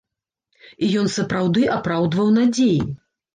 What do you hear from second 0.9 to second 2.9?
ён сапраўды апраўдваў надзеі.